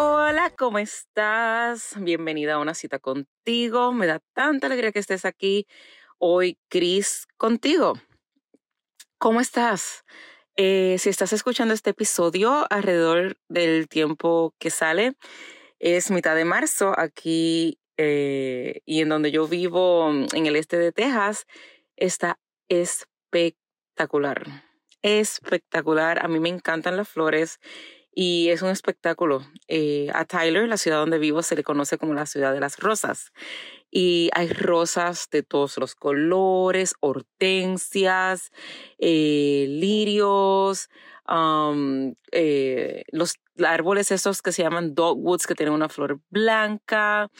[0.00, 1.96] Hola, ¿cómo estás?
[1.98, 3.92] Bienvenida a una cita contigo.
[3.92, 5.66] Me da tanta alegría que estés aquí
[6.18, 7.94] hoy, Cris, contigo.
[9.18, 10.04] ¿Cómo estás?
[10.54, 15.14] Eh, si estás escuchando este episodio alrededor del tiempo que sale,
[15.80, 20.92] es mitad de marzo aquí eh, y en donde yo vivo, en el este de
[20.92, 21.44] Texas,
[21.96, 22.38] está
[22.68, 24.46] espectacular.
[25.02, 26.24] Espectacular.
[26.24, 27.58] A mí me encantan las flores
[28.20, 29.46] y es un espectáculo.
[29.68, 32.76] Eh, a Tyler, la ciudad donde vivo, se le conoce como la ciudad de las
[32.80, 33.32] rosas.
[33.92, 38.50] Y hay rosas de todos los colores, hortensias,
[38.98, 40.90] eh, lirios,
[42.32, 43.34] eh, los
[43.64, 47.30] árboles esos que se llaman dogwoods, que tienen una flor blanca.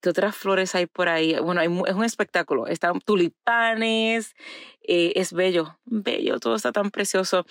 [0.00, 1.36] ¿Qué otras flores hay por ahí?
[1.40, 2.68] Bueno, es un espectáculo.
[2.68, 4.34] Están tulipanes,
[4.82, 7.44] es bello, bello, todo está tan precioso.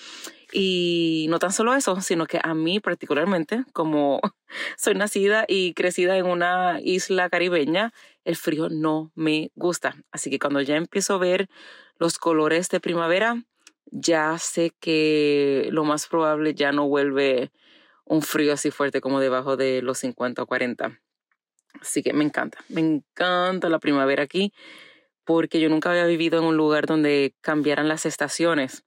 [0.53, 4.21] Y no tan solo eso, sino que a mí particularmente, como
[4.77, 9.95] soy nacida y crecida en una isla caribeña, el frío no me gusta.
[10.11, 11.49] Así que cuando ya empiezo a ver
[11.99, 13.43] los colores de primavera,
[13.91, 17.51] ya sé que lo más probable ya no vuelve
[18.05, 20.99] un frío así fuerte como debajo de los 50 o 40.
[21.81, 24.53] Así que me encanta, me encanta la primavera aquí
[25.27, 28.85] porque yo nunca había vivido en un lugar donde cambiaran las estaciones.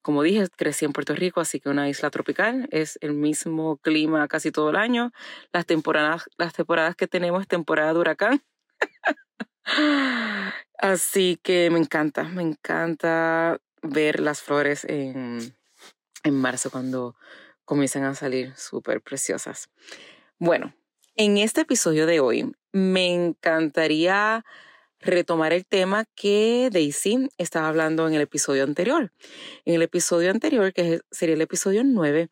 [0.00, 4.26] Como dije, crecí en Puerto Rico, así que una isla tropical es el mismo clima
[4.26, 5.12] casi todo el año.
[5.52, 8.42] Las temporadas, las temporadas que tenemos es temporada de huracán.
[10.78, 15.54] así que me encanta, me encanta ver las flores en,
[16.24, 17.16] en marzo cuando
[17.66, 19.68] comienzan a salir súper preciosas.
[20.38, 20.74] Bueno,
[21.16, 24.44] en este episodio de hoy me encantaría
[25.00, 29.12] retomar el tema que Daisy estaba hablando en el episodio anterior.
[29.64, 32.30] En el episodio anterior, que sería el episodio 9,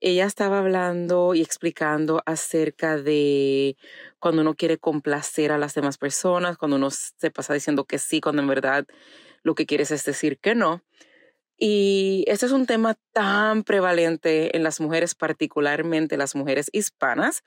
[0.00, 3.76] ella estaba hablando y explicando acerca de
[4.18, 8.20] cuando uno quiere complacer a las demás personas, cuando uno se pasa diciendo que sí,
[8.20, 8.86] cuando en verdad
[9.42, 10.82] lo que quieres es decir que no.
[11.58, 17.42] Y este es un tema tan prevalente en las mujeres, particularmente las mujeres hispanas,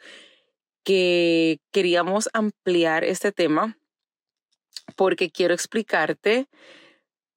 [0.84, 3.78] que queríamos ampliar este tema
[4.96, 6.48] porque quiero explicarte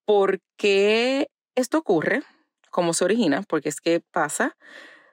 [0.05, 2.23] por qué esto ocurre,
[2.71, 4.57] cómo se origina, porque es que pasa.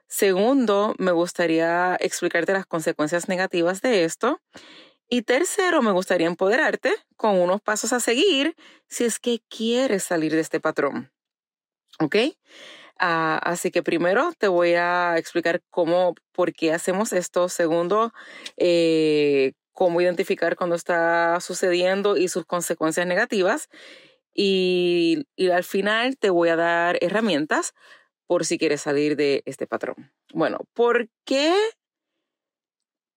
[0.08, 4.42] Segundo, me gustaría explicarte las consecuencias negativas de esto.
[5.10, 8.56] Y tercero, me gustaría empoderarte con unos pasos a seguir
[8.88, 11.12] si es que quieres salir de este patrón.
[12.00, 12.16] ¿Ok?
[13.00, 17.50] Ah, así que primero te voy a explicar cómo, por qué hacemos esto.
[17.50, 18.14] Segundo,
[18.58, 23.70] eh, cómo identificar cuando está sucediendo y sus consecuencias negativas.
[24.34, 27.74] Y, al final te voy a dar herramientas
[28.28, 30.12] por si quieres salir de este patrón.
[30.34, 31.54] Bueno, ¿por qué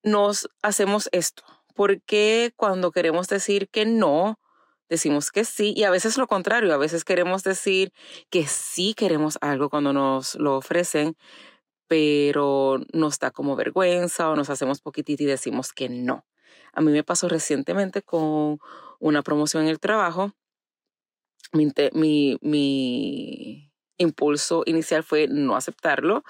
[0.02, 1.44] nos hacemos esto?
[1.74, 4.38] ¿Por qué cuando queremos decir que no,
[4.88, 5.74] decimos que sí?
[5.76, 7.92] Y a veces lo contrario, a veces queremos decir
[8.30, 11.16] que sí queremos algo cuando nos lo ofrecen,
[11.88, 16.26] pero nos da como vergüenza o nos hacemos poquitito y decimos que no.
[16.72, 18.58] A mí me pasó recientemente con
[19.00, 20.32] una promoción en el trabajo.
[21.52, 21.72] Mi,
[22.42, 26.22] mi, impulso inicial fue no aceptarlo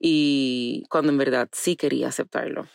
[0.00, 2.66] y cuando en verdad sí quería aceptarlo.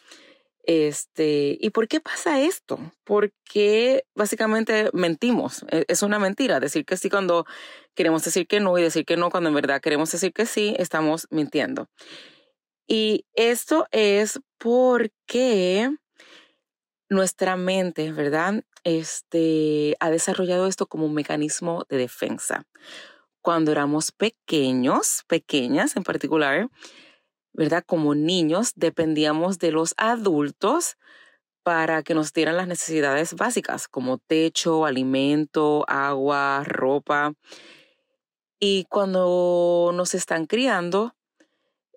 [0.64, 2.80] Este, ¿y por qué pasa esto?
[3.04, 5.66] Porque básicamente mentimos.
[5.70, 7.46] E, es una mentira decir que sí cuando
[7.96, 10.76] queremos decir que no y decir que no cuando en verdad queremos decir que sí,
[10.78, 11.88] estamos mintiendo.
[12.88, 15.90] Y esto es porque
[17.10, 18.64] nuestra mente, ¿verdad?
[18.84, 22.66] Este, ha desarrollado esto como un mecanismo de defensa.
[23.42, 26.70] Cuando éramos pequeños, pequeñas en particular,
[27.54, 27.84] ¿verdad?
[27.86, 30.98] Como niños dependíamos de los adultos
[31.64, 37.34] para que nos dieran las necesidades básicas como techo, alimento, agua, ropa.
[38.60, 41.16] Y cuando nos están criando,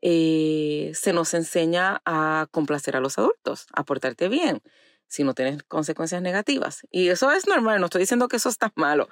[0.07, 4.61] eh, se nos enseña a complacer a los adultos, a portarte bien,
[5.09, 6.87] si no tienes consecuencias negativas.
[6.91, 9.09] Y eso es normal, no estoy diciendo que eso está malo,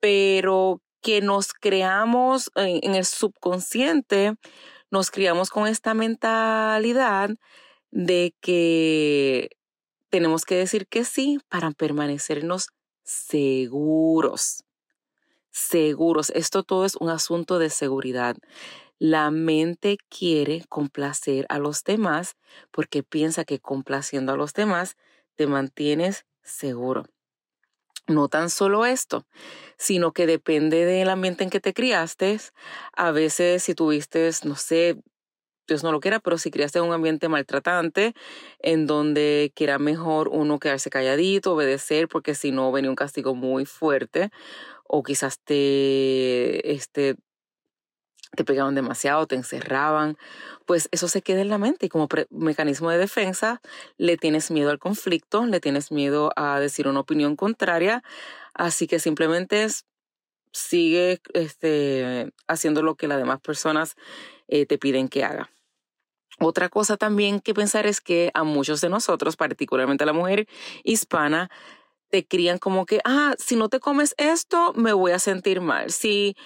[0.00, 4.34] pero que nos creamos en, el subconsciente
[4.90, 7.30] nos criamos con esta mentalidad
[7.90, 9.50] de que
[10.10, 12.68] tenemos que decir que sí para permanecernos
[13.04, 14.64] seguros.
[15.50, 16.30] Seguros.
[16.30, 18.36] Esto todo es un asunto de seguridad.
[18.98, 22.36] La mente quiere complacer a los demás
[22.70, 24.96] porque piensa que complaciendo a los demás
[25.34, 27.04] te mantienes seguro.
[28.08, 29.26] No tan solo esto,
[29.78, 32.38] sino que depende del ambiente en que te criaste.
[32.92, 34.96] A veces si tuviste, no sé,
[35.68, 38.14] Dios no lo quiera, pero si criaste en un ambiente maltratante,
[38.60, 43.34] en donde que era mejor uno quedarse calladito, obedecer, porque si no venía un castigo
[43.34, 44.30] muy fuerte,
[44.84, 47.16] o quizás te, este,
[48.34, 50.16] te pegaban demasiado, te encerraban,
[50.64, 53.60] pues eso se queda en la mente y como mecanismo de defensa
[53.98, 58.02] le tienes miedo al conflicto, le tienes miedo a decir una opinión contraria,
[58.54, 59.66] así que simplemente
[60.52, 63.96] sigue este, haciendo lo que las demás personas
[64.48, 65.50] eh, te piden que haga.
[66.38, 70.46] Otra cosa también que pensar es que a muchos de nosotros, particularmente a la mujer
[70.84, 71.50] hispana,
[72.10, 75.90] te crían como que, ah, si no te comes esto, me voy a sentir mal.
[75.90, 76.36] Si,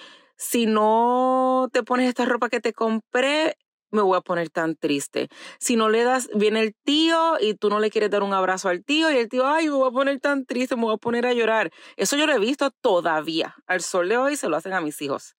[0.41, 3.59] si no te pones esta ropa que te compré,
[3.91, 5.29] me voy a poner tan triste.
[5.59, 8.67] Si no le das, viene el tío y tú no le quieres dar un abrazo
[8.67, 10.97] al tío y el tío, ay, me voy a poner tan triste, me voy a
[10.97, 11.69] poner a llorar.
[11.95, 13.55] Eso yo lo he visto todavía.
[13.67, 15.35] Al sol de hoy se lo hacen a mis hijos.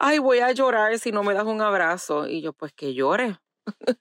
[0.00, 2.26] Ay, voy a llorar si no me das un abrazo.
[2.26, 3.38] Y yo, pues que llore.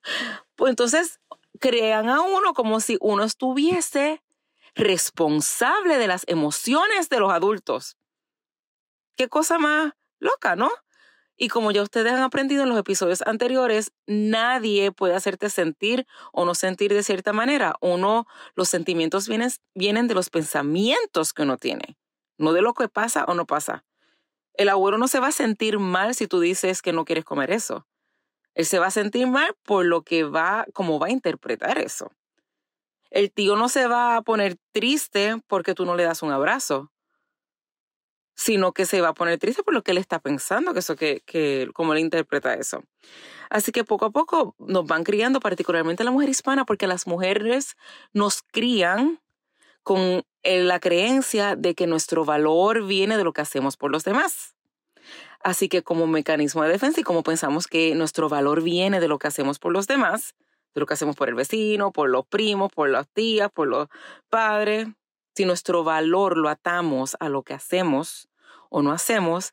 [0.55, 1.19] pues entonces
[1.59, 4.23] crean a uno como si uno estuviese
[4.73, 7.95] responsable de las emociones de los adultos.
[9.15, 10.71] Qué cosa más loca, ¿no?
[11.35, 16.45] Y como ya ustedes han aprendido en los episodios anteriores, nadie puede hacerte sentir o
[16.45, 17.73] no sentir de cierta manera.
[17.81, 21.97] Uno, los sentimientos vienen, vienen de los pensamientos que uno tiene,
[22.37, 23.83] no de lo que pasa o no pasa.
[24.53, 27.51] El abuelo no se va a sentir mal si tú dices que no quieres comer
[27.51, 27.87] eso.
[28.53, 32.11] Él se va a sentir mal por lo que va, como va a interpretar eso.
[33.09, 36.91] El tío no se va a poner triste porque tú no le das un abrazo,
[38.41, 40.95] sino que se va a poner triste por lo que él está pensando, que eso
[40.95, 42.83] que, que cómo le interpreta eso.
[43.51, 47.75] Así que poco a poco nos van criando, particularmente la mujer hispana, porque las mujeres
[48.13, 49.19] nos crían
[49.83, 54.03] con eh, la creencia de que nuestro valor viene de lo que hacemos por los
[54.05, 54.55] demás.
[55.43, 59.19] Así que como mecanismo de defensa y como pensamos que nuestro valor viene de lo
[59.19, 60.33] que hacemos por los demás,
[60.73, 63.87] de lo que hacemos por el vecino, por los primos, por las tías, por los
[64.31, 64.87] padres,
[65.35, 68.30] si nuestro valor lo atamos a lo que hacemos
[68.71, 69.51] o no hacemos,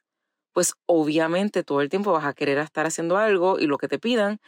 [0.52, 3.98] pues obviamente todo el tiempo vas a querer estar haciendo algo y lo que te
[3.98, 4.40] pidan,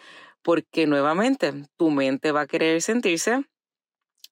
[0.42, 3.44] porque nuevamente tu mente va a querer sentirse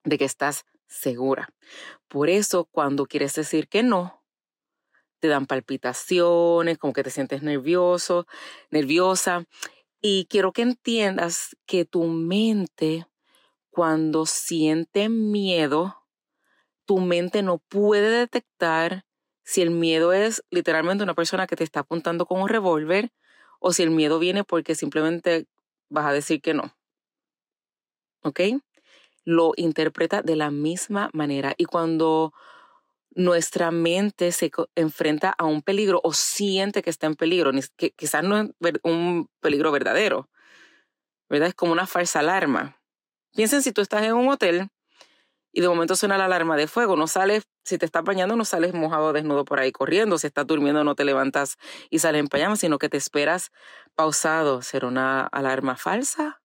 [0.04, 1.48] de que estás segura.
[2.08, 4.24] Por eso cuando quieres decir que no,
[5.20, 8.26] te dan palpitaciones, como que te sientes nervioso,
[8.70, 9.44] nerviosa.
[10.00, 13.06] Y quiero que entiendas que tu mente,
[13.70, 16.06] cuando siente miedo,
[16.86, 19.04] tu mente no puede detectar
[19.48, 23.12] si el miedo es literalmente una persona que te está apuntando con un revólver
[23.60, 25.46] o si el miedo viene porque simplemente
[25.88, 26.76] vas a decir que no.
[28.22, 28.40] ¿Ok?
[29.24, 31.54] Lo interpreta de la misma manera.
[31.56, 32.34] Y cuando
[33.12, 38.22] nuestra mente se enfrenta a un peligro o siente que está en peligro, que quizás
[38.22, 38.50] no es
[38.82, 40.28] un peligro verdadero,
[41.30, 41.48] ¿verdad?
[41.48, 42.82] Es como una falsa alarma.
[43.34, 44.68] Piensen si tú estás en un hotel
[45.52, 48.44] y de momento suena la alarma de fuego, no sales, si te estás bañando, no
[48.44, 51.56] sales mojado desnudo por ahí corriendo, si estás durmiendo no te levantas
[51.90, 53.50] y sales en pijama, sino que te esperas
[53.94, 54.62] pausado.
[54.62, 56.40] ¿Será una alarma falsa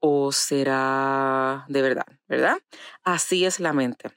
[0.00, 2.06] o será de verdad?
[2.28, 2.58] ¿Verdad?
[3.04, 4.10] Así es la mente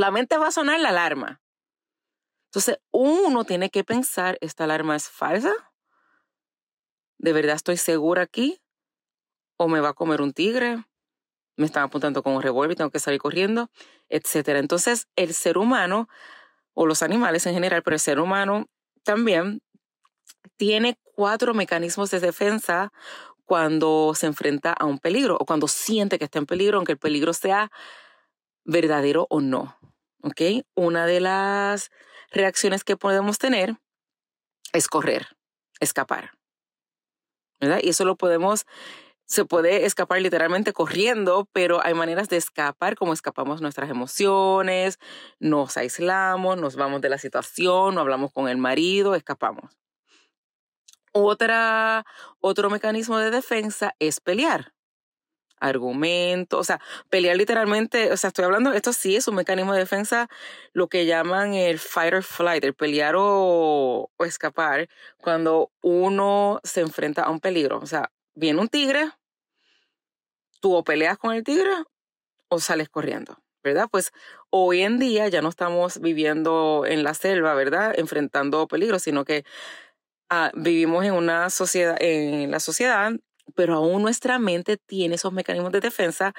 [0.00, 1.40] la mente va a sonar la alarma.
[2.46, 5.52] Entonces, uno tiene que pensar, ¿esta alarma es falsa?
[7.18, 8.60] ¿De verdad estoy segura aquí?
[9.56, 10.84] ¿O me va a comer un tigre?
[11.60, 13.70] ¿Me están apuntando con un revólver tengo que salir corriendo?
[14.08, 14.60] Etcétera.
[14.60, 16.08] Entonces, el ser humano,
[16.72, 18.64] o los animales en general, pero el ser humano
[19.02, 19.60] también,
[20.56, 22.94] tiene cuatro mecanismos de defensa
[23.44, 26.98] cuando se enfrenta a un peligro o cuando siente que está en peligro, aunque el
[26.98, 27.70] peligro sea
[28.64, 29.76] verdadero o no.
[30.22, 30.64] ¿Ok?
[30.74, 31.90] Una de las
[32.30, 33.76] reacciones que podemos tener
[34.72, 35.28] es correr,
[35.78, 36.30] escapar.
[37.60, 37.80] ¿Verdad?
[37.82, 38.64] Y eso lo podemos,
[39.30, 44.98] se puede escapar literalmente corriendo, pero hay maneras de escapar, como escapamos nuestras emociones,
[45.38, 49.78] nos aislamos, nos vamos de la situación, no hablamos con el marido, escapamos.
[51.12, 52.04] Otra,
[52.40, 54.72] otro mecanismo de defensa es pelear.
[55.62, 59.80] argumento, o sea, pelear literalmente, o sea, estoy hablando, esto sí es un mecanismo de
[59.80, 60.28] defensa,
[60.72, 66.80] lo que llaman el fight or flight, el pelear o, o escapar, cuando uno se
[66.80, 67.78] enfrenta a un peligro.
[67.78, 69.10] O sea, viene un tigre,
[70.60, 71.70] tú o peleas con el tigre
[72.48, 73.38] o sales corriendo.
[73.62, 73.88] ¿verdad?
[73.90, 74.10] Pues
[74.48, 77.92] hoy en día ya no estamos viviendo en la selva, ¿verdad?
[77.98, 79.44] Enfrentando peligros, sino que
[80.30, 83.12] ah, vivimos en una sociedad, en la sociedad
[83.54, 86.34] pero aún nuestra mente tiene esos mecanismos de defensa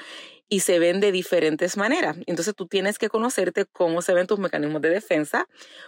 [0.49, 2.17] y se ven de diferentes maneras.
[2.25, 5.47] Entonces tú tienes que conocerte cómo se ven tus mecanismos de defensa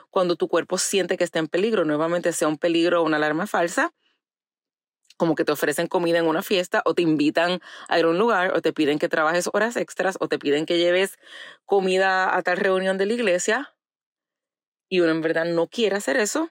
[0.10, 3.48] cuando tu cuerpo siente que está en peligro, nuevamente sea un peligro o una alarma
[3.48, 3.94] falsa,
[5.17, 8.17] como que te ofrecen comida en una fiesta o te invitan a ir a un
[8.17, 11.17] lugar o te piden que trabajes horas extras o te piden que lleves
[11.65, 13.74] comida a tal reunión de la iglesia
[14.89, 16.50] y uno en verdad no quiere hacer eso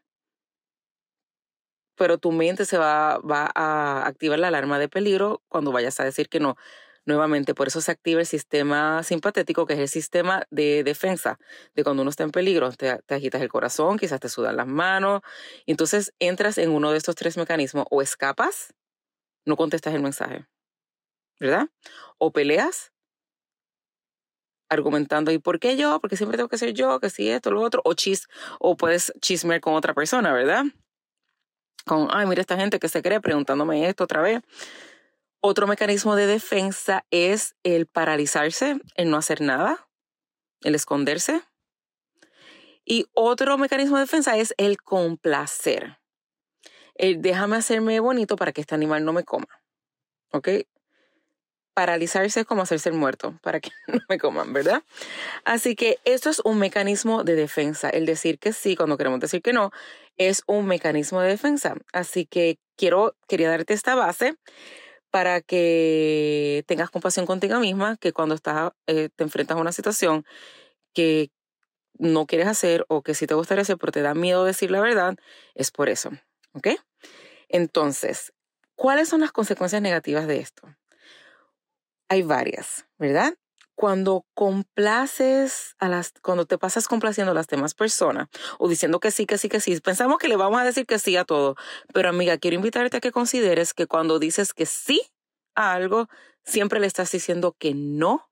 [1.97, 6.05] pero tu mente se va, va a activar la alarma de peligro cuando vayas a
[6.05, 6.57] decir que no.
[7.05, 11.39] Nuevamente, por eso se activa el sistema simpatético, que es el sistema de defensa,
[11.75, 14.69] de cuando uno está en peligro, te, te agitas el corazón, quizás te sudan las
[14.69, 15.21] manos,
[15.67, 18.73] entonces entras en uno de estos tres mecanismos, o escapas,
[19.45, 20.47] no contestas el mensaje,
[21.41, 21.69] ¿verdad?
[22.19, 22.93] O peleas,
[24.69, 26.01] argumentando, ¿y por qué yo?
[26.01, 28.29] Porque siempre tengo que ser yo, que sí, esto, lo otro, o chis,
[28.61, 30.65] o puedes chismear con otra persona, ¿verdad?
[31.85, 34.41] con, ay, mira esta gente que se cree preguntándome esto otra vez.
[35.45, 39.89] Otro mecanismo de defensa es el paralizarse, el no hacer nada,
[40.63, 41.43] el esconderse.
[42.85, 45.99] Y otro mecanismo de defensa es el complacer.
[46.95, 49.49] El déjame hacerme bonito para que este animal no me coma.
[50.31, 50.49] ¿Ok?
[51.75, 54.83] paralizarse es como hacerse el muerto para que no me coman, ¿verdad?
[55.45, 57.89] Así que esto es un mecanismo de defensa.
[57.91, 59.71] El decir que sí cuando queremos decir que no
[60.17, 61.75] es un mecanismo de defensa.
[61.93, 64.37] Así que quiero, quería darte esta base
[65.13, 70.25] para que tengas compasión contigo misma, que cuando estás, eh, te enfrentas a una situación
[70.95, 71.31] que
[71.99, 74.81] no quieres hacer o que sí te gustaría hacer, pero te da miedo decir la
[74.81, 75.17] verdad,
[75.55, 76.11] es por eso.
[76.55, 76.69] ¿Ok?
[77.49, 78.33] Entonces,
[78.77, 80.69] ¿cuáles son las consecuencias negativas de esto?
[82.13, 83.35] hay varias, ¿verdad?
[83.83, 88.29] Cuando complaces a las, cuando te pasas complaciendo a las demás personas
[88.61, 91.01] o diciendo que sí, que sí, que sí, pensamos que le vamos a decir que
[91.01, 91.57] sí a todo.
[91.93, 95.03] Pero amiga, quiero invitarte a que consideres que cuando dices que sí
[95.57, 96.07] a algo,
[96.45, 98.31] siempre le estás diciendo que no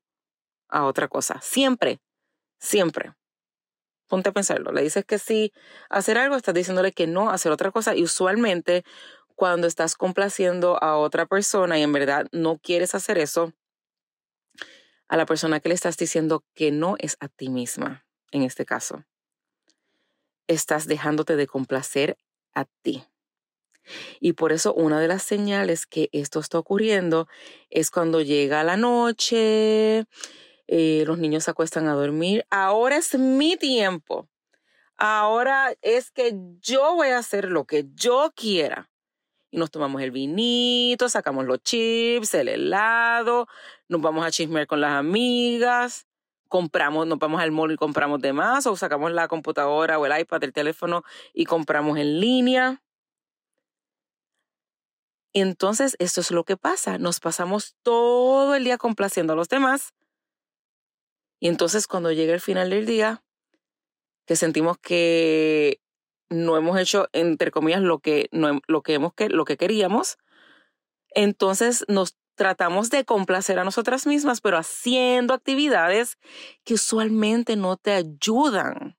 [0.68, 1.40] a otra cosa.
[1.42, 1.98] Siempre,
[2.60, 3.14] siempre.
[4.06, 4.70] Ponte a pensarlo.
[4.70, 5.52] Le dices que sí
[5.88, 7.96] a hacer algo, estás diciéndole que no a hacer otra cosa.
[7.96, 8.84] Y usualmente
[9.34, 13.52] cuando estás complaciendo a otra persona y en verdad no quieres hacer eso,
[15.10, 18.64] a la persona que le estás diciendo que no es a ti misma, en este
[18.64, 19.04] caso.
[20.46, 22.16] Estás dejándote de complacer
[22.54, 23.04] a ti.
[24.20, 27.26] Y por eso una de las señales que esto está ocurriendo
[27.70, 30.04] es cuando llega la noche,
[30.68, 32.46] eh, los niños se acuestan a dormir.
[32.48, 34.28] Ahora es mi tiempo.
[34.96, 38.90] Ahora es que yo voy a hacer lo que yo quiera
[39.50, 43.48] y nos tomamos el vinito, sacamos los chips, el helado,
[43.88, 46.06] nos vamos a chismear con las amigas,
[46.48, 50.20] compramos, nos vamos al mall y compramos de más, o sacamos la computadora o el
[50.20, 52.82] iPad, el teléfono y compramos en línea.
[55.32, 56.98] Entonces, esto es lo que pasa.
[56.98, 59.94] Nos pasamos todo el día complaciendo a los demás.
[61.38, 63.22] Y entonces, cuando llega el final del día,
[64.26, 65.80] que sentimos que
[66.30, 70.16] no hemos hecho, entre comillas, lo que, no, lo que, hemos, lo que queríamos,
[71.10, 76.18] entonces nos tratamos de complacer a nosotras mismas, pero haciendo actividades
[76.64, 78.96] que usualmente no te ayudan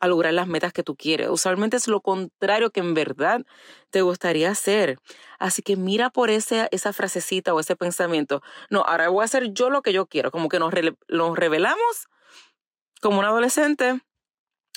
[0.00, 1.30] a lograr las metas que tú quieres.
[1.30, 3.40] Usualmente es lo contrario que en verdad
[3.88, 4.98] te gustaría hacer.
[5.38, 8.42] Así que mira por ese, esa frasecita o ese pensamiento.
[8.68, 10.30] No, ahora voy a hacer yo lo que yo quiero.
[10.30, 10.74] Como que nos,
[11.08, 12.08] nos revelamos
[13.00, 14.02] como un adolescente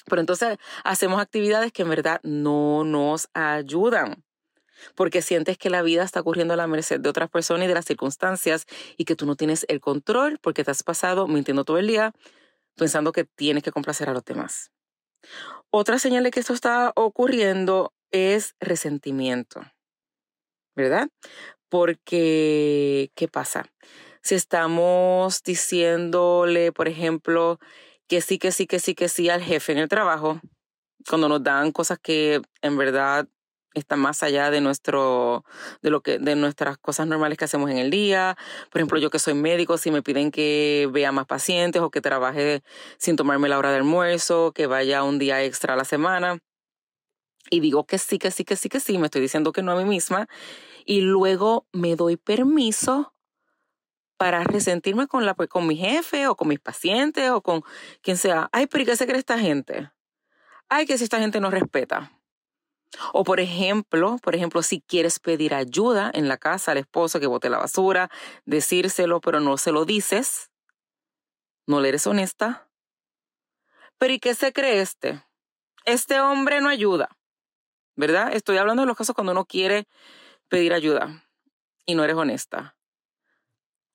[0.10, 4.24] pero entonces hacemos actividades que en verdad no nos ayudan
[4.96, 7.74] porque sientes que la vida está ocurriendo a la merced de otras personas y de
[7.74, 11.78] las circunstancias y que tú no tienes el control porque te has pasado mintiendo todo
[11.78, 12.14] el día
[12.76, 14.72] pensando que tienes que complacer a los demás.
[15.72, 19.62] Otra señal de que esto está ocurriendo es resentimiento,
[20.76, 21.10] ¿verdad?
[21.70, 23.66] Porque, ¿qué pasa?
[24.22, 27.60] Si estamos diciéndole, por ejemplo,
[28.08, 30.40] que sí, que sí, que sí, que sí al jefe en el trabajo,
[31.08, 33.28] cuando nos dan cosas que en verdad
[33.74, 35.46] están más allá de nuestro,
[35.82, 38.36] de lo que, de nuestras cosas normales que hacemos en el día.
[38.72, 42.02] Por ejemplo, yo que soy médico, si me piden que vea más pacientes o que
[42.02, 42.64] trabaje
[42.98, 46.40] sin tomarme la hora de almuerzo, que vaya un día extra a la semana.
[47.50, 49.72] Y digo que sí, que sí, que sí, que sí, me estoy diciendo que no
[49.72, 50.28] a mí misma.
[50.86, 53.14] Y luego me doy permiso
[54.18, 57.64] para resentirme con, la, con mi jefe o con mis pacientes o con
[58.02, 58.50] quien sea.
[58.52, 59.92] Ay, pero ¿y qué se cree esta gente?
[60.70, 62.12] Ay, que si esta gente no respeta.
[63.14, 67.28] O por ejemplo, por ejemplo, si quieres pedir ayuda en la casa al esposo que
[67.28, 68.10] bote la basura,
[68.46, 70.52] decírselo, pero no se lo dices,
[71.66, 72.70] no le eres honesta.
[73.98, 75.24] Pero ¿y qué se cree este?
[75.86, 77.18] Este hombre no ayuda,
[77.96, 78.34] ¿verdad?
[78.34, 79.88] Estoy hablando de los casos cuando uno quiere
[80.48, 81.24] pedir ayuda
[81.86, 82.77] y no eres honesta.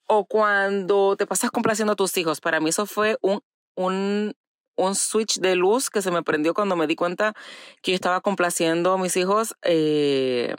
[0.06, 2.40] O cuando te pasas complaciendo a tus hijos.
[2.40, 3.40] Para mí eso fue un,
[3.76, 4.34] un
[4.76, 7.34] un switch de luz que se me prendió cuando me di cuenta
[7.82, 10.54] que yo estaba complaciendo a mis hijos eh,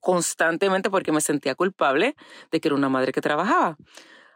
[0.00, 2.14] constantemente porque me sentía culpable
[2.50, 3.76] de que era una madre que trabajaba.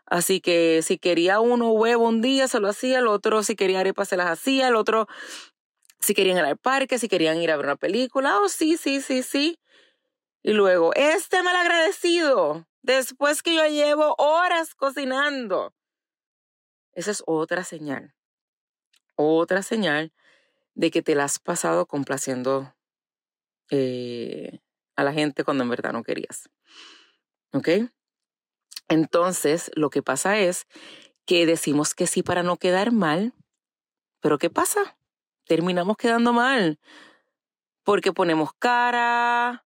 [0.07, 3.81] Así que si quería uno huevo un día, se lo hacía, el otro si quería
[3.81, 5.07] arepas se las hacía, el otro
[6.01, 9.01] si querían ir al parque, si querían ir a ver una película, oh sí, sí,
[9.01, 9.59] sí, sí.
[10.43, 15.75] Y luego, este mal agradecido, después que yo llevo horas cocinando.
[16.93, 18.15] Esa es otra señal
[19.17, 20.13] otra señal
[20.75, 22.75] de que te la has pasado complaciendo
[23.71, 24.61] eh,
[24.97, 26.49] a la gente cuando en verdad no querías.
[27.53, 27.69] ¿Ok?
[28.89, 30.67] Entonces, lo que pasa es
[31.27, 33.35] que decimos que sí para no quedar mal,
[34.21, 34.97] pero ¿qué pasa?
[35.47, 36.79] Terminamos quedando mal
[37.85, 39.67] porque ponemos cara,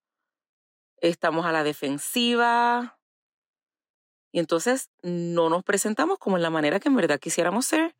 [1.02, 2.97] estamos a la defensiva
[4.32, 7.96] y entonces no nos presentamos como en la manera que en verdad quisiéramos ser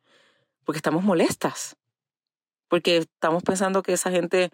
[0.64, 1.76] porque estamos molestas,
[2.68, 4.52] porque estamos pensando que esa gente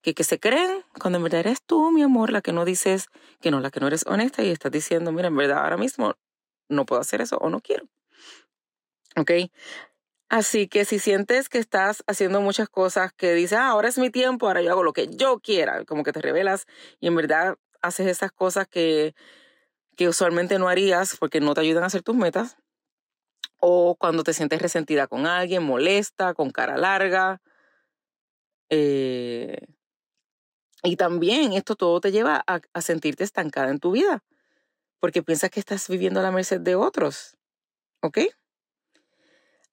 [0.00, 3.08] que, que se creen, cuando en verdad eres tú, mi amor, la que no dices
[3.40, 6.14] que no, la que no eres honesta y estás diciendo, mira, en verdad ahora mismo
[6.68, 7.86] no puedo hacer eso o no quiero.
[9.16, 9.30] ¿Ok?
[10.28, 14.10] Así que si sientes que estás haciendo muchas cosas que dices, ah, ahora es mi
[14.10, 16.66] tiempo, ahora yo hago lo que yo quiera, como que te revelas
[17.00, 19.14] y en verdad haces esas cosas que,
[19.96, 22.56] que usualmente no harías porque no te ayudan a hacer tus metas,
[23.58, 27.40] o cuando te sientes resentida con alguien, molesta, con cara larga.
[28.68, 29.66] Eh,
[30.82, 34.22] y también esto todo te lleva a, a, sentirte estancada en tu vida,
[35.00, 37.36] porque piensas que estás viviendo a la merced de otros.
[38.02, 38.18] ¿Ok?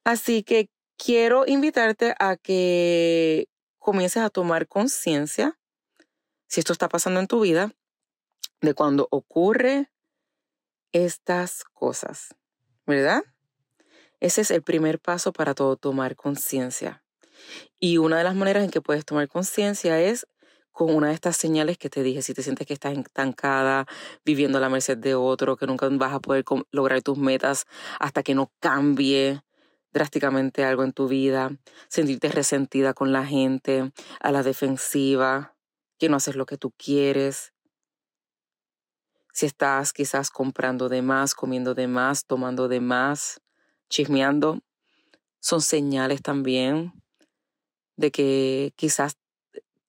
[0.06, 3.48] Así que quiero invitarte a que
[3.80, 5.60] comiences a tomar conciencia,
[6.48, 7.71] si esto está pasando en tu vida,
[8.62, 9.92] de cuando ocurre
[10.93, 12.36] estas cosas,
[12.88, 13.23] ¿verdad?
[14.19, 17.03] Ese es el primer paso para todo tomar conciencia.
[17.79, 20.27] Y una de las maneras en que puedes tomar conciencia es
[20.71, 23.86] con una de estas señales que te dije, si te sientes que estás estancada,
[24.25, 27.65] viviendo a la merced de otro, que nunca vas a poder lograr tus metas
[27.99, 29.41] hasta que no cambie
[29.93, 31.56] drásticamente algo en tu vida,
[31.88, 35.56] sentirte resentida con la gente, a la defensiva,
[35.99, 37.53] que no haces lo que tú quieres.
[39.34, 43.41] Si estás quizás comprando de más, comiendo de más, tomando de más,
[43.89, 44.60] chismeando,
[45.39, 46.93] son señales también
[47.96, 49.17] de que quizás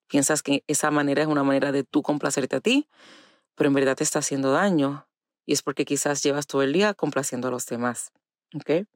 [0.08, 2.88] piensas que esa manera es una manera de tú complacerte a ti,
[3.54, 5.06] pero en verdad te está haciendo daño.
[5.46, 8.12] Y es porque quizás llevas todo el día complaciendo a los demás.
[8.54, 8.86] ¿Ok?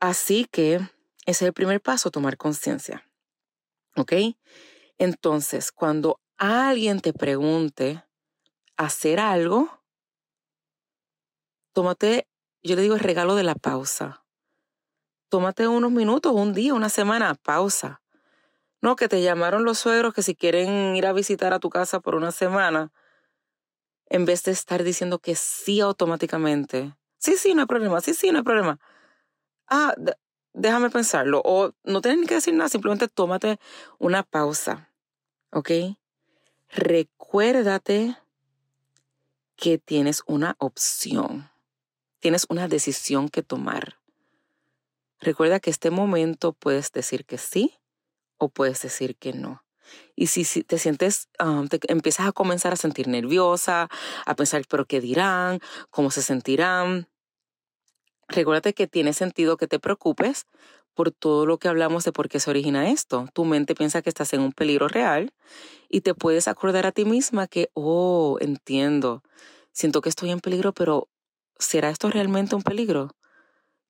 [0.00, 0.90] Así que ese
[1.26, 3.08] es el primer paso, tomar conciencia.
[3.94, 4.12] ¿Ok?
[4.98, 8.05] Entonces, cuando alguien te pregunte
[8.76, 9.82] hacer algo,
[11.72, 12.28] tómate
[12.66, 14.24] yo le digo el regalo de la pausa.
[15.28, 18.02] Tómate unos minutos, un día, una semana, pausa.
[18.82, 22.00] No, que te llamaron los suegros que si quieren ir a visitar a tu casa
[22.00, 22.92] por una semana,
[24.08, 26.94] en vez de estar diciendo que sí automáticamente.
[27.18, 28.78] Sí, sí, no hay problema, sí, sí, no hay problema.
[29.68, 29.94] Ah,
[30.52, 31.40] déjame pensarlo.
[31.44, 33.58] O no tienes que decir nada, simplemente tómate
[33.98, 34.92] una pausa.
[35.50, 35.70] ¿Ok?
[36.68, 38.16] Recuérdate
[39.56, 41.50] que tienes una opción
[42.26, 44.00] tienes una decisión que tomar.
[45.20, 47.78] Recuerda que este momento puedes decir que sí
[48.36, 49.62] o puedes decir que no.
[50.16, 53.88] Y si, te sientes, um, te empiezas a comenzar a sentir nerviosa,
[54.24, 55.60] a pensar, pero ¿qué dirán?
[55.90, 57.08] ¿Cómo se sentirán?
[58.26, 60.46] Recuérdate que tiene sentido que te preocupes
[60.96, 63.28] por todo lo que hablamos de por qué se origina esto.
[63.34, 65.34] Tu mente piensa que estás en un peligro real
[65.90, 69.22] y te puedes acordar a ti misma que, oh, entiendo,
[69.72, 71.08] siento que estoy en peligro, pero
[71.58, 73.14] ¿será esto realmente un peligro?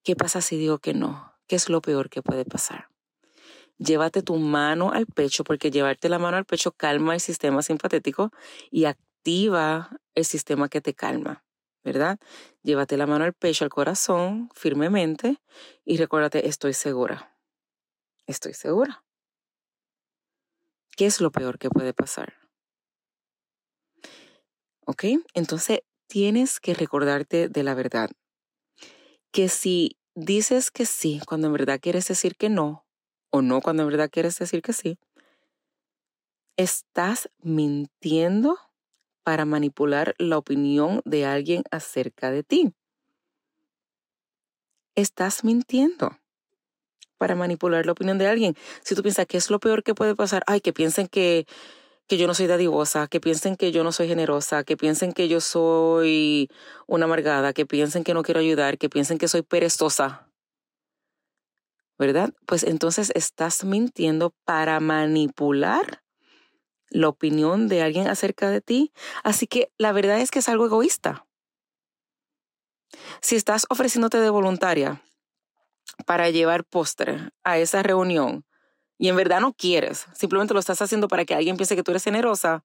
[0.03, 1.33] ¿Qué pasa si digo que no?
[1.47, 2.89] ¿Qué es lo peor que puede pasar?
[3.79, 8.33] Llévate tu mano al pecho porque llevarte la mano al pecho calma el sistema simpatético
[8.71, 11.45] y activa el sistema que te calma,
[11.87, 12.19] ¿verdad?
[12.65, 15.41] Llévate la mano al pecho, al corazón, firmemente
[15.85, 17.39] y recuérdate, estoy segura.
[18.27, 19.05] Estoy segura.
[20.97, 22.35] ¿Qué es lo peor que puede pasar?
[24.85, 25.05] ¿Ok?
[25.33, 28.11] Entonces tienes que recordarte de la verdad.
[29.31, 32.85] Que si dices que sí cuando en verdad quieres decir que no,
[33.31, 34.99] o no cuando en verdad quieres decir que sí,
[36.57, 38.59] estás mintiendo
[39.27, 42.73] para manipular la opinión de alguien acerca de ti.
[44.95, 46.17] Estás mintiendo
[47.19, 48.55] para manipular la opinión de alguien.
[48.85, 51.45] Si tú piensas que es lo peor que puede pasar, ay, que piensen que
[52.07, 55.27] que yo no soy dadivosa, que piensen que yo no soy generosa, que piensen que
[55.27, 56.49] yo soy
[56.87, 60.31] una amargada, que piensen que no quiero ayudar, que piensen que soy perezosa.
[61.99, 62.33] ¿Verdad?
[62.47, 66.06] Pues entonces estás mintiendo para manipular
[66.91, 68.93] la opinión de alguien acerca de ti.
[69.25, 71.27] Así que la verdad es que es algo egoísta.
[73.21, 75.03] Si estás ofreciéndote de voluntaria
[76.07, 78.45] para llevar postre a esa reunión,
[78.99, 81.91] y en verdad no quieres, simplemente lo estás haciendo para que alguien piense que tú
[81.91, 82.65] eres generosa,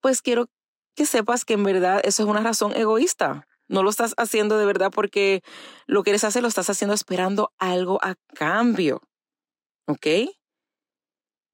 [0.00, 0.48] pues quiero
[0.94, 3.46] que sepas que en verdad eso es una razón egoísta.
[3.68, 5.42] No lo estás haciendo de verdad porque
[5.86, 9.00] lo quieres hacer, lo estás haciendo esperando algo a cambio.
[9.86, 10.06] ¿Ok?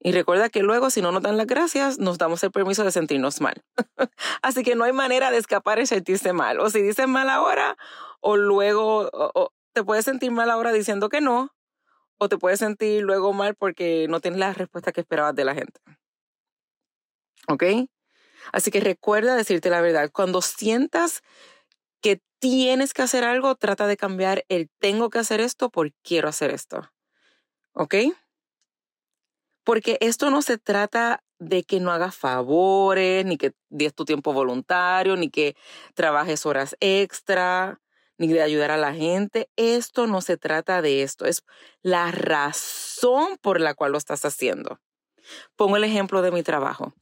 [0.01, 2.93] Y recuerda que luego, si no nos dan las gracias, nos damos el permiso de
[2.93, 3.65] sentirnos mal.
[4.43, 6.61] Así que no hay manera de escapar y sentirse mal.
[6.61, 7.77] O si dices mal ahora,
[8.21, 9.11] o luego
[9.73, 11.55] te puedes sentir mal ahora diciendo que no,
[12.19, 15.55] o te puedes sentir luego mal porque no tienes la respuesta que esperabas de la
[15.55, 15.81] gente.
[17.49, 17.65] ¿Ok?
[18.53, 20.11] Así que recuerda decirte la verdad.
[20.13, 21.23] Cuando sientas
[22.01, 26.29] que tienes que hacer algo, trata de cambiar el tengo que hacer esto por quiero
[26.29, 26.91] hacer esto.
[27.73, 27.95] ¿Ok?
[29.68, 34.33] Porque esto no se trata de que no hagas favores, ni que des tu tiempo
[34.33, 35.57] voluntario, ni que
[35.92, 37.78] trabajes horas extra
[38.16, 39.50] ni de ayudar a la gente.
[39.57, 41.44] Esto no se trata de esto, es
[41.83, 44.81] la razón por la cual lo estás haciendo.
[45.54, 46.94] Pongo el ejemplo de mi trabajo.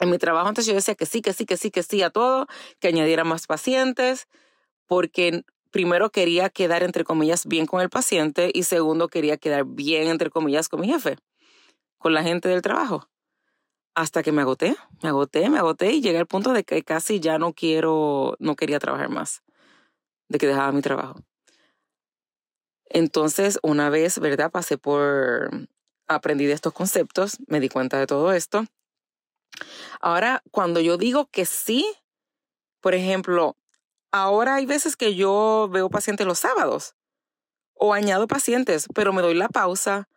[0.00, 2.10] En mi trabajo antes yo decía que sí, que sí, que sí, que sí a
[2.10, 2.48] todo,
[2.80, 4.26] que añadiera más pacientes,
[4.88, 10.08] porque primero quería quedar, entre comillas, bien con el paciente y segundo quería quedar bien,
[10.08, 11.16] entre comillas, con mi jefe,
[12.00, 13.08] con la gente del trabajo.
[13.94, 17.20] Hasta que me agoté, me agoté, me agoté y llegué al punto de que casi
[17.20, 19.42] ya no quiero, no quería trabajar más
[20.28, 21.20] de que dejaba mi trabajo.
[22.86, 24.50] Entonces, una vez, ¿verdad?
[24.50, 25.50] Pasé por,
[26.08, 28.64] aprendí de estos conceptos, me di cuenta de todo esto.
[30.00, 31.84] Ahora, cuando yo digo que sí,
[32.80, 33.56] por ejemplo,
[34.10, 36.94] ahora hay veces que yo veo pacientes los sábados
[37.74, 40.08] o añado pacientes, pero me doy la pausa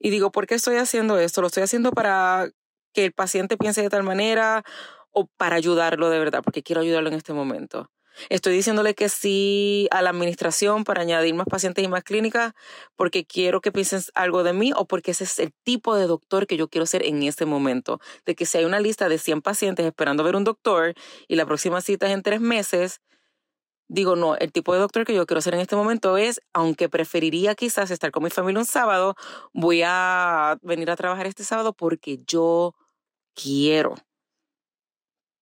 [0.00, 1.42] y digo, ¿por qué estoy haciendo esto?
[1.42, 2.50] ¿Lo estoy haciendo para
[2.92, 4.64] que el paciente piense de tal manera
[5.12, 6.42] o para ayudarlo de verdad?
[6.42, 7.90] Porque quiero ayudarlo en este momento.
[8.28, 12.52] Estoy diciéndole que sí a la administración para añadir más pacientes y más clínicas
[12.96, 16.46] porque quiero que piensen algo de mí o porque ese es el tipo de doctor
[16.46, 18.00] que yo quiero ser en este momento.
[18.26, 20.94] De que si hay una lista de 100 pacientes esperando ver un doctor
[21.28, 23.00] y la próxima cita es en tres meses,
[23.90, 26.88] digo, no, el tipo de doctor que yo quiero ser en este momento es, aunque
[26.88, 29.16] preferiría quizás estar con mi familia un sábado,
[29.52, 32.74] voy a venir a trabajar este sábado porque yo
[33.34, 33.96] quiero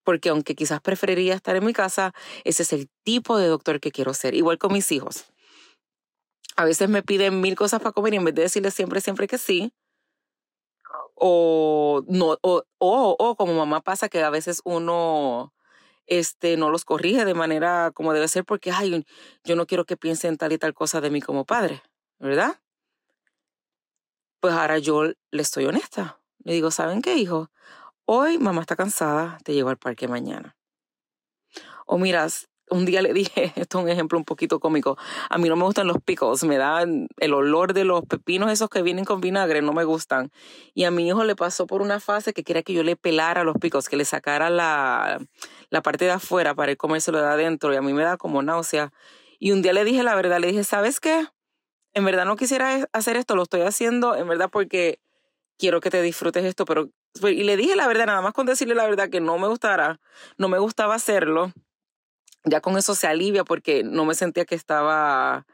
[0.05, 3.93] porque aunque quizás preferiría estar en mi casa, ese es el tipo de doctor que
[3.93, 4.35] quiero ser.
[4.35, 5.27] Igual con mis hijos.
[6.57, 9.27] A veces me piden mil cosas para comer y en vez de decirles siempre, siempre
[9.27, 9.75] que sí,
[11.15, 15.53] o no, o, o, como mamá pasa que a veces uno
[16.09, 19.05] este, no los corrige de manera como debe ser porque, ay,
[19.45, 21.83] yo no quiero que piensen tal y tal cosa de mí como padre,
[22.19, 22.61] ¿verdad?
[24.41, 26.21] Pues ahora yo le estoy honesta.
[26.45, 27.51] Le digo, ¿saben qué, hijo?
[28.07, 30.57] Hoy mamá está cansada, te llevo al parque mañana.
[31.87, 34.97] O miras, un día le dije, esto es un ejemplo un poquito cómico,
[35.31, 38.69] a mí no me gustan los picos, me dan el olor de los pepinos esos
[38.69, 40.31] que vienen con vinagre, no me gustan.
[40.75, 43.45] Y a mi hijo le pasó por una fase que quería que yo le pelara
[43.45, 45.19] los picos, que le sacara la,
[45.71, 48.43] la parte de afuera para él comérselo de adentro y a mí me da como
[48.43, 48.93] náusea.
[49.39, 51.27] Y un día le dije la verdad, le dije, ¿sabes qué?
[51.95, 55.01] En verdad no quisiera hacer esto, lo estoy haciendo en verdad porque
[55.59, 58.47] quiero que te disfrutes esto, pero pues, y le dije la verdad, nada más con
[58.47, 60.01] decirle la verdad que no me gustara,
[60.37, 61.53] no me gustaba hacerlo,
[62.45, 65.47] ya con eso se alivia porque no me sentía que estaba,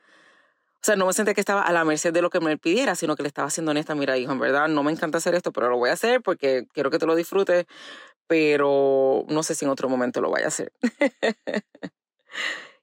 [0.77, 2.94] o sea, no me sentía que estaba a la merced de lo que me pidiera,
[2.94, 5.53] sino que le estaba haciendo honesta, mira, hijo, en verdad no me encanta hacer esto,
[5.53, 7.66] pero lo voy a hacer porque quiero que te lo disfrutes,
[8.27, 10.73] pero no sé si en otro momento lo vaya a hacer.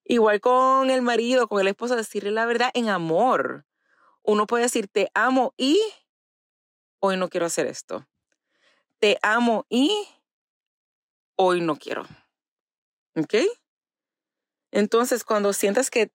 [0.05, 3.65] Igual con el marido, con el esposo, decirle la verdad en amor.
[4.23, 5.79] Uno puede decir te amo y
[6.99, 8.05] hoy no quiero hacer esto
[9.01, 10.07] te amo y
[11.35, 12.03] hoy no quiero.
[13.15, 13.33] ¿Ok?
[14.71, 16.11] Entonces, cuando sientas que,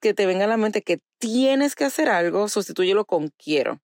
[0.00, 3.80] que te venga a la mente que tienes que hacer algo, sustitúyelo con quiero.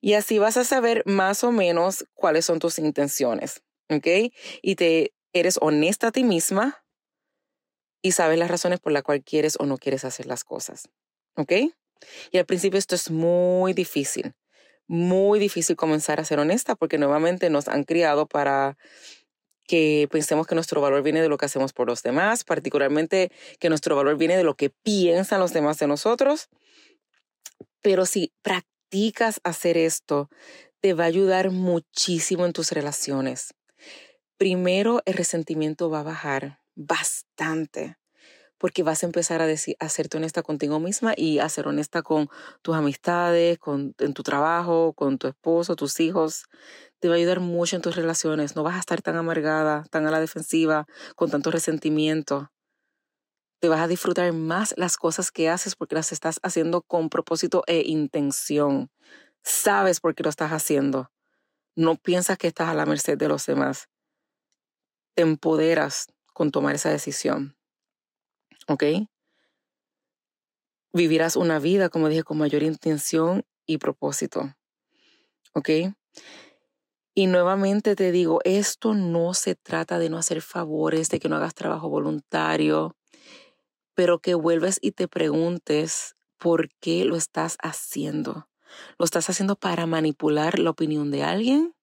[0.00, 3.62] Y así vas a saber más o menos cuáles son tus intenciones.
[3.90, 4.06] ¿Ok?
[4.62, 6.84] Y te eres honesta a ti misma
[8.02, 10.88] y sabes las razones por las cuales quieres o no quieres hacer las cosas.
[11.36, 11.52] ¿Ok?
[12.30, 14.34] Y al principio esto es muy difícil,
[14.86, 18.78] muy difícil comenzar a ser honesta porque nuevamente nos han criado para
[19.70, 23.30] que pensemos que nuestro valor viene de lo que hacemos por los demás, particularmente
[23.60, 26.48] que nuestro valor viene de lo que piensan los demás de nosotros.
[27.80, 30.28] Pero si practicas hacer esto,
[30.80, 33.54] te va a ayudar muchísimo en tus relaciones.
[34.38, 37.96] Primero, el resentimiento va a bajar bastante
[38.58, 42.02] porque vas a empezar a, decir, a serte honesta contigo misma y a ser honesta
[42.02, 42.28] con
[42.60, 46.46] tus amistades, con, en tu trabajo, con tu esposo, tus hijos.
[47.00, 48.56] Te va a ayudar mucho en tus relaciones.
[48.56, 50.86] No vas a estar tan amargada, tan a la defensiva,
[51.16, 52.50] con tanto resentimiento.
[53.60, 57.62] Te vas a disfrutar más las cosas que haces porque las estás haciendo con propósito
[57.66, 58.90] e intención.
[59.42, 61.10] Sabes por qué lo estás haciendo.
[61.76, 63.88] No piensas que estás a la merced de los demás.
[65.14, 67.56] Te empoderas con tomar esa decisión.
[68.70, 68.84] ¿ok?
[70.92, 74.54] Vivirás una vida, como dije, con mayor intención y propósito,
[75.54, 75.68] ¿ok?
[77.20, 81.36] Y nuevamente te digo, esto no se trata de no hacer favores, de que no
[81.36, 82.96] hagas trabajo voluntario,
[83.92, 88.48] pero que vuelves y te preguntes por qué lo estás haciendo.
[88.98, 91.74] ¿Lo estás haciendo para manipular la opinión de alguien?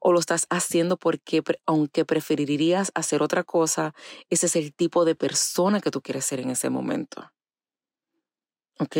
[0.00, 3.92] o lo estás haciendo porque aunque preferirías hacer otra cosa,
[4.30, 7.30] ese es el tipo de persona que tú quieres ser en ese momento.
[8.78, 8.96] ¿Ok?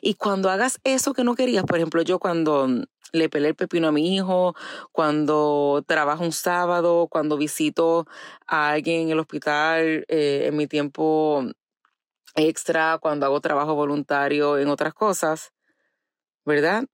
[0.00, 2.68] Y cuando hagas eso que no querías, por ejemplo, yo cuando
[3.12, 4.54] le pelé el pepino a mi hijo,
[4.90, 8.06] cuando trabajo un sábado, cuando visito
[8.46, 11.44] a alguien en el hospital eh, en mi tiempo
[12.34, 15.52] extra, cuando hago trabajo voluntario en otras cosas,
[16.44, 16.84] ¿verdad?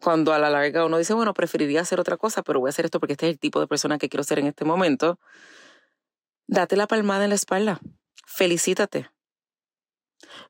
[0.00, 2.86] cuando a la larga uno dice, bueno, preferiría hacer otra cosa, pero voy a hacer
[2.86, 5.18] esto porque este es el tipo de persona que quiero ser en este momento,
[6.46, 7.80] date la palmada en la espalda,
[8.26, 9.10] felicítate.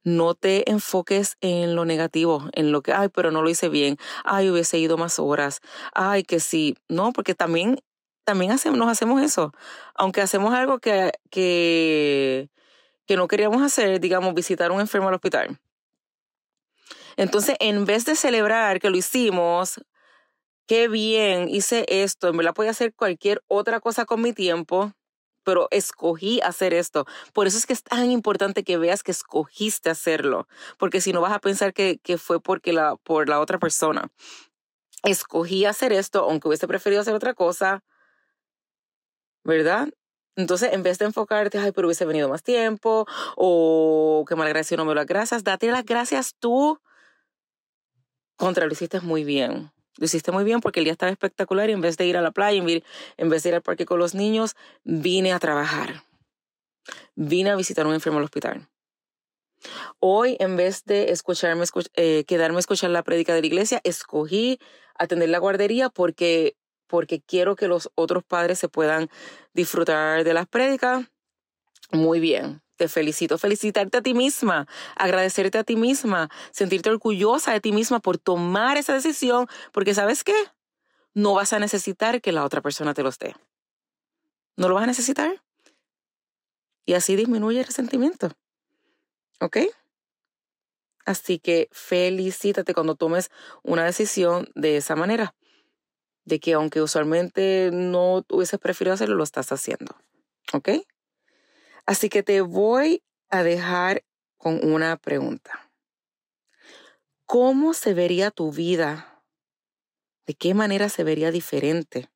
[0.04, 3.96] No te enfoques en lo negativo, en lo que, ay, pero no lo hice bien,
[4.24, 5.60] ay, hubiese ido más horas,
[5.94, 7.78] ay, que sí, no, porque también,
[8.24, 9.52] también hacemos, nos hacemos eso.
[9.94, 12.50] Aunque hacemos algo que, que,
[13.06, 15.58] que no queríamos hacer, digamos, visitar a un enfermo al hospital
[17.16, 19.80] entonces, en vez de celebrar que lo hicimos,
[20.66, 24.92] qué bien, hice esto, en verdad podía hacer cualquier otra cosa con mi tiempo,
[25.44, 27.06] pero escogí hacer esto.
[27.32, 30.46] Por eso es que es tan importante que veas que escogiste hacerlo,
[30.78, 34.10] porque si no vas a pensar que, fue porque la, por la otra persona.
[35.02, 37.82] Escogí hacer esto, aunque hubiese preferido hacer otra cosa,
[39.44, 39.88] ¿verdad?
[40.36, 44.88] Entonces, en vez de enfocarte, ay, pero hubiese venido más tiempo, o que malagradecido no
[44.88, 46.80] me las gracias, date las gracias tú
[48.36, 49.70] contra, lo hiciste muy bien.
[49.96, 52.22] Lo hiciste muy bien porque el día estaba espectacular y en vez de ir a
[52.22, 52.62] la playa,
[53.16, 56.04] en vez de ir al parque con los niños, vine a trabajar.
[57.14, 58.68] Vine a visitar a un enfermo al hospital.
[59.98, 64.58] Hoy, en vez de escucharme, eh, quedarme a escuchar la prédica de la iglesia, escogí
[64.94, 69.10] atender la guardería porque, porque quiero que los otros padres se puedan
[69.52, 71.06] disfrutar de las prédicas.
[71.92, 73.36] Muy bien te felicito.
[73.36, 74.66] Felicitarte a ti misma,
[74.96, 80.24] agradecerte a ti misma, sentirte orgullosa de ti misma por tomar esa decisión, porque sabes
[80.24, 80.34] qué?
[81.12, 83.34] No vas a necesitar que la otra persona te lo dé.
[84.56, 85.42] No lo vas a necesitar.
[86.86, 88.30] Y así disminuye el resentimiento.
[89.40, 89.58] ¿Ok?
[91.04, 93.30] Así que felicítate cuando tomes
[93.62, 95.34] una decisión de esa manera.
[96.24, 99.96] De que aunque usualmente no hubieses preferido hacerlo, lo estás haciendo.
[100.54, 100.70] ¿Ok?
[101.90, 104.04] Así que te voy a dejar
[104.36, 105.72] con una pregunta.
[107.26, 109.24] ¿Cómo se vería tu vida?
[110.24, 112.08] ¿De qué manera se vería diferente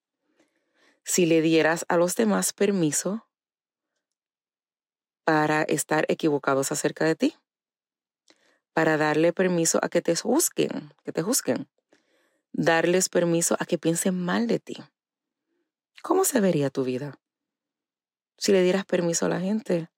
[1.03, 3.29] si le dieras a los demás permiso
[5.25, 7.35] para estar equivocados acerca de ti?
[8.75, 11.69] Para darle permiso a que te juzguen, que te juzguen.
[12.53, 14.77] Darles permiso a que piensen mal de ti.
[16.05, 17.19] ¿Cómo se vería tu vida?
[18.37, 19.89] Si le dieras permiso a la gente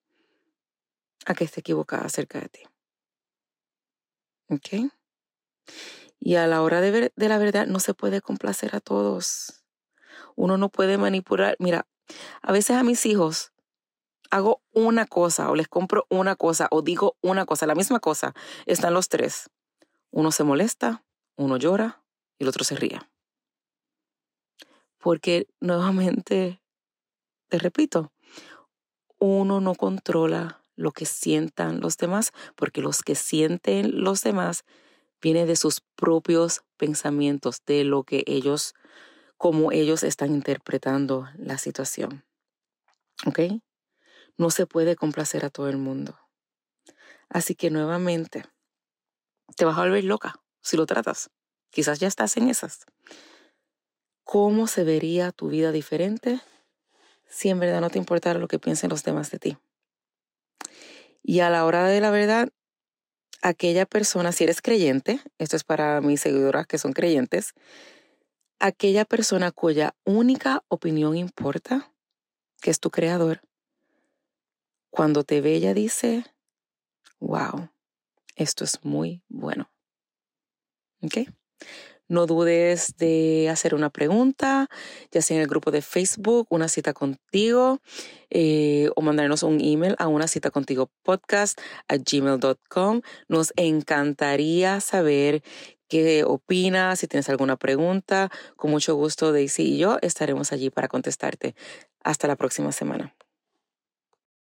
[1.27, 2.63] a que esté equivocada acerca de ti.
[4.49, 4.93] ¿Ok?
[6.21, 9.65] Y a la hora de, ver, de la verdad no se puede complacer a todos.
[10.35, 11.57] Uno no puede manipular.
[11.59, 11.87] Mira,
[12.43, 13.53] a veces a mis hijos
[14.31, 18.35] hago una cosa o les compro una cosa o digo una cosa, la misma cosa.
[18.67, 19.51] Están los tres.
[20.11, 21.05] Uno se molesta,
[21.37, 22.03] uno llora
[22.39, 23.01] y el otro se ríe.
[24.99, 26.61] Porque nuevamente,
[27.49, 28.13] te repito,
[29.19, 34.65] uno no controla lo que sientan los demás, porque los que sienten los demás
[35.21, 38.75] viene de sus propios pensamientos, de lo que ellos
[39.37, 42.25] cómo ellos están interpretando la situación.
[43.27, 43.41] ¿Ok?
[44.37, 46.19] No se puede complacer a todo el mundo.
[47.29, 48.45] Así que nuevamente,
[49.57, 51.31] te vas a volver loca si lo tratas.
[51.71, 52.85] Quizás ya estás en esas.
[54.25, 56.41] ¿Cómo se vería tu vida diferente
[57.29, 59.59] si en verdad no te importara lo que piensen los demás de ti?
[61.23, 62.49] Y a la hora de la verdad,
[63.43, 67.55] aquella persona, si eres creyente, esto es para mis seguidoras que son creyentes,
[68.59, 71.93] aquella persona cuya única opinión importa,
[72.61, 73.41] que es tu creador,
[74.91, 76.25] cuando te ve ella dice,
[77.21, 77.69] wow,
[78.35, 79.71] esto es muy bueno.
[81.03, 81.29] ¿Ok?
[82.09, 84.69] No dudes de hacer una pregunta,
[85.11, 87.81] ya sea en el grupo de Facebook, una cita contigo,
[88.31, 93.01] eh, o mandarnos un email a una cita contigo podcast a gmail.com.
[93.29, 95.43] Nos encantaría saber
[95.89, 98.31] qué opinas, si tienes alguna pregunta.
[98.57, 101.55] Con mucho gusto, Daisy y yo estaremos allí para contestarte.
[102.05, 103.15] Hasta la próxima semana.